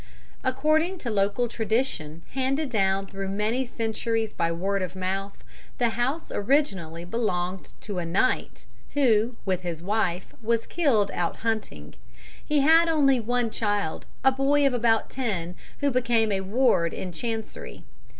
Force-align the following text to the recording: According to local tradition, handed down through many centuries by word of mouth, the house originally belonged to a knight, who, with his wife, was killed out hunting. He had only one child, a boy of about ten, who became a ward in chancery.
According 0.43 0.97
to 0.97 1.11
local 1.11 1.47
tradition, 1.47 2.23
handed 2.31 2.71
down 2.71 3.05
through 3.05 3.29
many 3.29 3.67
centuries 3.67 4.33
by 4.33 4.51
word 4.51 4.81
of 4.81 4.95
mouth, 4.95 5.43
the 5.77 5.89
house 5.89 6.31
originally 6.31 7.05
belonged 7.05 7.73
to 7.81 7.99
a 7.99 8.03
knight, 8.03 8.65
who, 8.95 9.35
with 9.45 9.61
his 9.61 9.79
wife, 9.83 10.33
was 10.41 10.65
killed 10.65 11.11
out 11.11 11.35
hunting. 11.45 11.93
He 12.43 12.61
had 12.61 12.87
only 12.87 13.19
one 13.19 13.51
child, 13.51 14.07
a 14.23 14.31
boy 14.31 14.65
of 14.65 14.73
about 14.73 15.11
ten, 15.11 15.55
who 15.81 15.91
became 15.91 16.31
a 16.31 16.41
ward 16.41 16.95
in 16.95 17.11
chancery. 17.11 17.83